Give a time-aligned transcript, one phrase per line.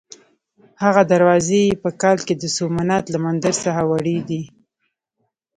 [0.83, 4.43] هغه دروازې یې په کال کې د سومنات له مندر څخه وړې دي.